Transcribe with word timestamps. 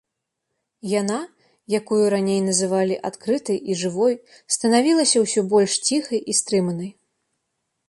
Яна, 0.99 1.17
якую 1.79 1.99
раней 2.13 2.39
называлі 2.49 2.95
адкрытай 3.11 3.57
і 3.73 3.77
жывой, 3.83 4.15
станавілася 4.57 5.17
ўсё 5.27 5.41
больш 5.55 5.79
ціхай 5.91 6.19
і 6.35 6.39
стрыманай. 6.43 6.91